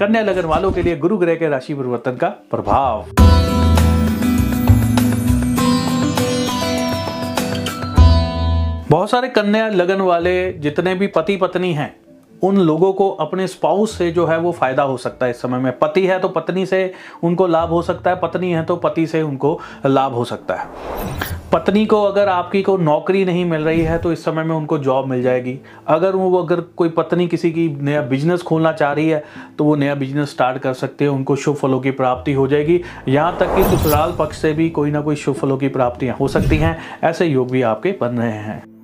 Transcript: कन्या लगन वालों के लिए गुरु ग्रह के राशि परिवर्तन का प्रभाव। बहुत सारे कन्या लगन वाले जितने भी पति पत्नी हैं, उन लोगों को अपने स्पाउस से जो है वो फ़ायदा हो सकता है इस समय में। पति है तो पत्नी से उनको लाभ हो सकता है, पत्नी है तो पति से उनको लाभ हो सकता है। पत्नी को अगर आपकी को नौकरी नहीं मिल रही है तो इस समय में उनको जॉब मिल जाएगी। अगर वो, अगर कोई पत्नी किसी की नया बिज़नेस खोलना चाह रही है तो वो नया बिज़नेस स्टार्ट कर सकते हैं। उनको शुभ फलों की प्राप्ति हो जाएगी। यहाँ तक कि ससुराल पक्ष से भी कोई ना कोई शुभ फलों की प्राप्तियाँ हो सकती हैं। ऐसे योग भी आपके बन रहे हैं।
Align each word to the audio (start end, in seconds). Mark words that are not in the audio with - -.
कन्या 0.00 0.20
लगन 0.22 0.44
वालों 0.44 0.70
के 0.72 0.82
लिए 0.82 0.96
गुरु 0.96 1.16
ग्रह 1.18 1.34
के 1.34 1.48
राशि 1.48 1.74
परिवर्तन 1.74 2.16
का 2.16 2.28
प्रभाव। 2.50 3.04
बहुत 8.90 9.10
सारे 9.10 9.28
कन्या 9.28 9.68
लगन 9.68 10.00
वाले 10.00 10.52
जितने 10.52 10.94
भी 10.94 11.06
पति 11.06 11.36
पत्नी 11.36 11.72
हैं, 11.72 11.94
उन 12.42 12.58
लोगों 12.58 12.92
को 12.92 13.10
अपने 13.10 13.46
स्पाउस 13.46 13.96
से 13.98 14.10
जो 14.10 14.26
है 14.26 14.38
वो 14.38 14.52
फ़ायदा 14.52 14.82
हो 14.82 14.96
सकता 14.96 15.26
है 15.26 15.30
इस 15.30 15.42
समय 15.42 15.58
में। 15.58 15.72
पति 15.78 16.06
है 16.06 16.18
तो 16.20 16.28
पत्नी 16.28 16.66
से 16.66 16.92
उनको 17.22 17.46
लाभ 17.46 17.68
हो 17.68 17.82
सकता 17.82 18.10
है, 18.10 18.20
पत्नी 18.20 18.52
है 18.52 18.64
तो 18.64 18.76
पति 18.76 19.06
से 19.06 19.22
उनको 19.22 19.58
लाभ 19.86 20.12
हो 20.12 20.24
सकता 20.24 20.54
है। 20.54 21.37
पत्नी 21.52 21.84
को 21.86 22.02
अगर 22.04 22.28
आपकी 22.28 22.60
को 22.62 22.76
नौकरी 22.76 23.24
नहीं 23.24 23.44
मिल 23.44 23.62
रही 23.62 23.80
है 23.80 23.98
तो 23.98 24.12
इस 24.12 24.24
समय 24.24 24.42
में 24.42 24.54
उनको 24.56 24.78
जॉब 24.78 25.06
मिल 25.06 25.22
जाएगी। 25.22 25.58
अगर 25.88 26.16
वो, 26.16 26.42
अगर 26.42 26.60
कोई 26.60 26.88
पत्नी 26.88 27.26
किसी 27.28 27.50
की 27.50 27.68
नया 27.68 28.02
बिज़नेस 28.02 28.42
खोलना 28.42 28.72
चाह 28.72 28.92
रही 28.92 29.08
है 29.08 29.24
तो 29.58 29.64
वो 29.64 29.76
नया 29.76 29.94
बिज़नेस 29.94 30.30
स्टार्ट 30.30 30.58
कर 30.58 30.74
सकते 30.74 31.04
हैं। 31.04 31.10
उनको 31.10 31.36
शुभ 31.36 31.56
फलों 31.56 31.80
की 31.80 31.90
प्राप्ति 31.90 32.32
हो 32.32 32.46
जाएगी। 32.48 32.80
यहाँ 33.08 33.36
तक 33.40 33.54
कि 33.56 33.64
ससुराल 33.66 34.14
पक्ष 34.18 34.40
से 34.42 34.52
भी 34.52 34.70
कोई 34.70 34.90
ना 34.90 35.00
कोई 35.00 35.16
शुभ 35.16 35.34
फलों 35.34 35.58
की 35.58 35.68
प्राप्तियाँ 35.68 36.16
हो 36.16 36.28
सकती 36.28 36.56
हैं। 36.56 36.78
ऐसे 37.02 37.26
योग 37.26 37.50
भी 37.50 37.62
आपके 37.62 37.96
बन 38.00 38.18
रहे 38.18 38.30
हैं। 38.30 38.77